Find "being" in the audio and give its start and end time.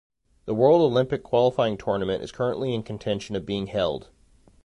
3.45-3.67